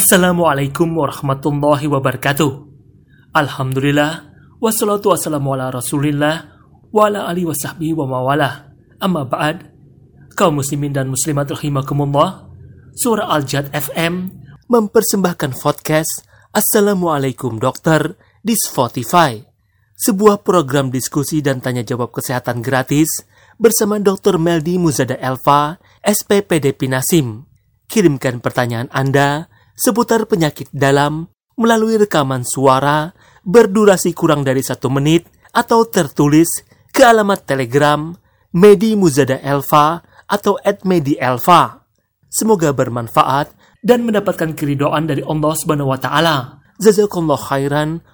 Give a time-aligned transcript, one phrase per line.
[0.00, 2.50] Assalamualaikum warahmatullahi wabarakatuh.
[3.30, 6.50] Alhamdulillah, wassalatu wassalamu ala rasulillah,
[6.90, 9.70] wa ala alihi wa sahbihi wa mawala Amma ba'ad
[10.34, 12.48] kaum muslimin dan muslimat rahimakumullah,
[12.96, 14.34] Surah Al-Jad FM
[14.66, 19.36] mempersembahkan podcast Assalamualaikum Dokter di Spotify.
[20.00, 23.28] Sebuah program diskusi dan tanya jawab kesehatan gratis
[23.60, 24.40] bersama Dr.
[24.40, 27.44] Meldi Muzada Elva, SPPD Pinasim.
[27.84, 31.28] Kirimkan pertanyaan Anda seputar penyakit dalam
[31.60, 33.12] melalui rekaman suara
[33.44, 36.48] berdurasi kurang dari satu menit atau tertulis
[36.88, 38.16] ke alamat telegram
[38.56, 40.56] Medi Muzada Elva atau
[40.88, 41.84] @medi Elva.
[42.30, 43.52] Semoga bermanfaat
[43.82, 46.36] dan mendapatkan keridoan dari Allah Subhanahu wa taala.
[46.80, 48.00] Jazakallah khairan.